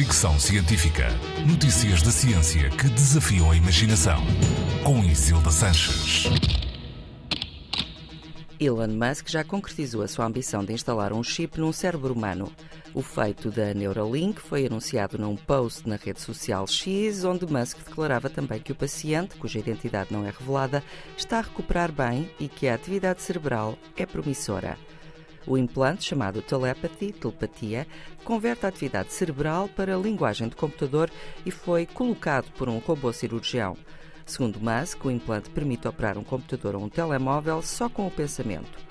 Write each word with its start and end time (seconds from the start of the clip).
Fricção 0.00 0.40
Científica. 0.40 1.08
Notícias 1.46 2.00
da 2.00 2.10
ciência 2.10 2.70
que 2.70 2.88
desafiam 2.88 3.50
a 3.50 3.54
imaginação. 3.54 4.18
Com 4.82 5.04
Isilda 5.04 5.50
Sanches. 5.50 6.24
Elon 8.58 8.88
Musk 8.88 9.28
já 9.28 9.44
concretizou 9.44 10.00
a 10.02 10.08
sua 10.08 10.24
ambição 10.24 10.64
de 10.64 10.72
instalar 10.72 11.12
um 11.12 11.22
chip 11.22 11.60
num 11.60 11.70
cérebro 11.70 12.14
humano. 12.14 12.50
O 12.94 13.02
feito 13.02 13.50
da 13.50 13.74
Neuralink 13.74 14.40
foi 14.40 14.66
anunciado 14.66 15.18
num 15.18 15.36
post 15.36 15.86
na 15.86 15.96
rede 15.96 16.22
social 16.22 16.66
X, 16.66 17.22
onde 17.22 17.44
Musk 17.44 17.80
declarava 17.86 18.30
também 18.30 18.58
que 18.58 18.72
o 18.72 18.76
paciente, 18.76 19.36
cuja 19.36 19.58
identidade 19.58 20.10
não 20.10 20.24
é 20.24 20.30
revelada, 20.30 20.82
está 21.14 21.40
a 21.40 21.42
recuperar 21.42 21.92
bem 21.92 22.30
e 22.40 22.48
que 22.48 22.68
a 22.68 22.74
atividade 22.74 23.20
cerebral 23.20 23.78
é 23.98 24.06
promissora. 24.06 24.78
O 25.46 25.56
implante, 25.56 26.04
chamado 26.04 26.42
telepathy, 26.42 27.12
telepatia, 27.12 27.86
converte 28.24 28.66
a 28.66 28.68
atividade 28.68 29.12
cerebral 29.12 29.68
para 29.68 29.96
linguagem 29.96 30.48
de 30.48 30.56
computador 30.56 31.10
e 31.44 31.50
foi 31.50 31.86
colocado 31.86 32.50
por 32.52 32.68
um 32.68 32.78
robô 32.78 33.12
cirurgião. 33.12 33.76
Segundo 34.26 34.60
Musk, 34.60 35.04
o 35.04 35.10
implante 35.10 35.50
permite 35.50 35.88
operar 35.88 36.16
um 36.16 36.22
computador 36.22 36.76
ou 36.76 36.84
um 36.84 36.88
telemóvel 36.88 37.62
só 37.62 37.88
com 37.88 38.06
o 38.06 38.10
pensamento. 38.10 38.89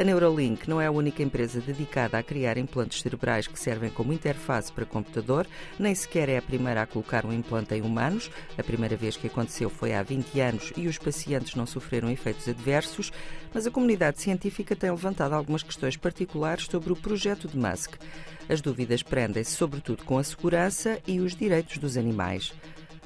A 0.00 0.02
Neuralink 0.02 0.66
não 0.66 0.80
é 0.80 0.86
a 0.86 0.90
única 0.90 1.22
empresa 1.22 1.60
dedicada 1.60 2.16
a 2.16 2.22
criar 2.22 2.56
implantes 2.56 3.02
cerebrais 3.02 3.46
que 3.46 3.58
servem 3.60 3.90
como 3.90 4.14
interface 4.14 4.72
para 4.72 4.86
computador, 4.86 5.46
nem 5.78 5.94
sequer 5.94 6.30
é 6.30 6.38
a 6.38 6.42
primeira 6.42 6.80
a 6.80 6.86
colocar 6.86 7.26
um 7.26 7.32
implante 7.34 7.74
em 7.74 7.82
humanos. 7.82 8.30
A 8.56 8.62
primeira 8.62 8.96
vez 8.96 9.18
que 9.18 9.26
aconteceu 9.26 9.68
foi 9.68 9.92
há 9.92 10.02
20 10.02 10.40
anos 10.40 10.72
e 10.74 10.88
os 10.88 10.96
pacientes 10.96 11.54
não 11.54 11.66
sofreram 11.66 12.10
efeitos 12.10 12.48
adversos, 12.48 13.12
mas 13.52 13.66
a 13.66 13.70
comunidade 13.70 14.22
científica 14.22 14.74
tem 14.74 14.90
levantado 14.90 15.34
algumas 15.34 15.62
questões 15.62 15.98
particulares 15.98 16.64
sobre 16.64 16.94
o 16.94 16.96
projeto 16.96 17.46
de 17.46 17.58
Musk. 17.58 17.96
As 18.48 18.62
dúvidas 18.62 19.02
prendem-se 19.02 19.50
sobretudo 19.50 20.02
com 20.04 20.16
a 20.16 20.24
segurança 20.24 20.98
e 21.06 21.20
os 21.20 21.36
direitos 21.36 21.76
dos 21.76 21.98
animais. 21.98 22.54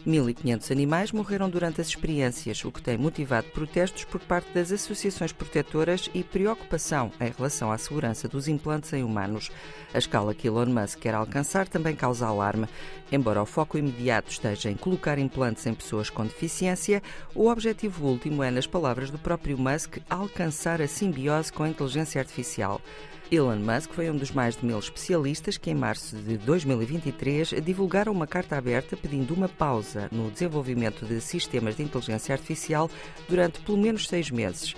1.500 0.06 0.70
animais 0.70 1.12
morreram 1.12 1.48
durante 1.48 1.80
as 1.80 1.88
experiências, 1.88 2.62
o 2.64 2.70
que 2.70 2.82
tem 2.82 2.98
motivado 2.98 3.48
protestos 3.48 4.04
por 4.04 4.20
parte 4.20 4.52
das 4.52 4.70
associações 4.70 5.32
protetoras 5.32 6.10
e 6.12 6.22
preocupação 6.22 7.10
em 7.18 7.32
relação 7.34 7.72
à 7.72 7.78
segurança 7.78 8.28
dos 8.28 8.46
implantes 8.46 8.92
em 8.92 9.02
humanos. 9.02 9.50
A 9.94 9.98
escala 9.98 10.34
que 10.34 10.46
Elon 10.46 10.66
Musk 10.66 10.98
quer 10.98 11.14
alcançar 11.14 11.66
também 11.66 11.96
causa 11.96 12.26
alarme. 12.26 12.66
Embora 13.10 13.42
o 13.42 13.46
foco 13.46 13.78
imediato 13.78 14.30
esteja 14.30 14.70
em 14.70 14.76
colocar 14.76 15.18
implantes 15.18 15.66
em 15.66 15.74
pessoas 15.74 16.10
com 16.10 16.24
deficiência, 16.24 17.02
o 17.34 17.48
objetivo 17.48 18.06
último 18.06 18.42
é, 18.42 18.50
nas 18.50 18.66
palavras 18.66 19.10
do 19.10 19.18
próprio 19.18 19.56
Musk, 19.56 19.98
alcançar 20.10 20.82
a 20.82 20.86
simbiose 20.86 21.52
com 21.52 21.62
a 21.62 21.68
inteligência 21.68 22.20
artificial. 22.20 22.80
Elon 23.30 23.56
Musk 23.56 23.92
foi 23.92 24.10
um 24.10 24.16
dos 24.16 24.30
mais 24.30 24.56
de 24.56 24.66
mil 24.66 24.78
especialistas 24.78 25.56
que, 25.56 25.70
em 25.70 25.74
março 25.74 26.14
de 26.16 26.36
2023, 26.38 27.54
divulgaram 27.64 28.12
uma 28.12 28.26
carta 28.26 28.56
aberta 28.56 28.96
pedindo 28.96 29.32
uma 29.32 29.48
pausa 29.48 30.08
no 30.12 30.30
desenvolvimento 30.30 31.06
de 31.06 31.20
sistemas 31.20 31.76
de 31.76 31.82
inteligência 31.82 32.34
artificial 32.34 32.90
durante 33.28 33.60
pelo 33.60 33.78
menos 33.78 34.06
seis 34.08 34.30
meses. 34.30 34.74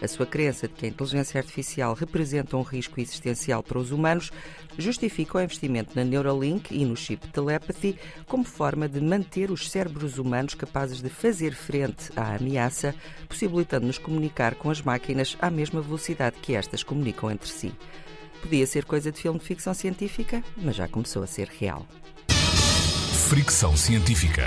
A 0.00 0.08
sua 0.08 0.26
crença 0.26 0.66
de 0.66 0.74
que 0.74 0.86
a 0.86 0.88
inteligência 0.88 1.38
artificial 1.38 1.94
representa 1.94 2.56
um 2.56 2.62
risco 2.62 3.00
existencial 3.00 3.62
para 3.62 3.78
os 3.78 3.90
humanos 3.90 4.30
justifica 4.78 5.38
o 5.38 5.40
investimento 5.40 5.92
na 5.94 6.04
Neuralink 6.04 6.74
e 6.74 6.84
no 6.84 6.96
chip 6.96 7.28
Telepathy 7.28 7.98
como 8.26 8.44
forma 8.44 8.88
de 8.88 9.00
manter 9.00 9.50
os 9.50 9.70
cérebros 9.70 10.18
humanos 10.18 10.54
capazes 10.54 11.00
de 11.00 11.08
fazer 11.08 11.54
frente 11.54 12.10
à 12.16 12.34
ameaça, 12.34 12.94
possibilitando-nos 13.28 13.98
comunicar 13.98 14.54
com 14.54 14.70
as 14.70 14.80
máquinas 14.80 15.36
à 15.40 15.50
mesma 15.50 15.80
velocidade 15.80 16.36
que 16.40 16.54
estas 16.54 16.82
comunicam 16.82 17.30
entre 17.30 17.48
si. 17.48 17.72
Podia 18.40 18.66
ser 18.66 18.84
coisa 18.84 19.12
de 19.12 19.20
filme 19.20 19.38
de 19.38 19.44
ficção 19.44 19.72
científica, 19.72 20.42
mas 20.56 20.74
já 20.74 20.88
começou 20.88 21.22
a 21.22 21.26
ser 21.26 21.48
real. 21.48 21.86
Fricção 23.28 23.76
Científica. 23.76 24.42